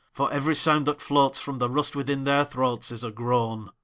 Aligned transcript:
For 0.13 0.33
every 0.33 0.55
sound 0.55 0.87
that 0.87 0.97
floatsFrom 0.97 1.59
the 1.59 1.69
rust 1.69 1.95
within 1.95 2.23
their 2.23 2.43
throatsIs 2.43 3.03
a 3.07 3.11
groan. 3.11 3.69